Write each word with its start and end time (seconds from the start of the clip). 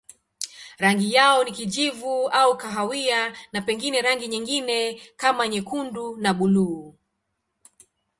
Rangi 0.79 1.13
yao 1.13 1.43
ni 1.43 1.51
kijivu 1.51 2.29
au 2.29 2.57
kahawia 2.57 3.37
na 3.51 3.61
pengine 3.61 4.01
rangi 4.01 4.27
nyingine 4.27 5.01
kama 5.15 5.47
nyekundu 5.47 6.17
na 6.17 6.33
buluu. 6.33 6.95